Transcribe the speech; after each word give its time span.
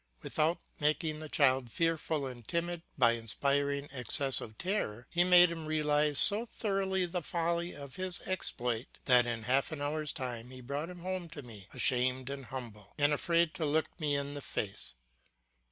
Without 0.23 0.57
making 0.79 1.19
the 1.19 1.29
child 1.29 1.71
fearful 1.71 2.25
and 2.25 2.47
timid 2.47 2.81
by 2.97 3.11
inspiring 3.13 3.87
excessive 3.93 4.57
terror, 4.57 5.05
he 5.11 5.23
made 5.23 5.51
him 5.51 5.67
realise 5.67 6.17
so 6.17 6.43
thoroughly 6.43 7.05
the 7.05 7.21
folly 7.21 7.75
of 7.75 7.97
his 7.97 8.19
exploit 8.21 8.97
that 9.05 9.27
in 9.27 9.43
half 9.43 9.71
an 9.71 9.79
hour's 9.79 10.11
time 10.11 10.49
he 10.49 10.59
brought 10.59 10.89
him 10.89 11.01
home 11.01 11.29
to 11.29 11.43
me, 11.43 11.67
ashamed 11.71 12.31
and 12.31 12.45
humble, 12.45 12.95
and 12.97 13.13
afraid 13.13 13.53
to 13.53 13.63
look 13.63 13.85
me 13.99 14.15
in 14.15 14.33
the 14.33 14.41
face. 14.41 14.95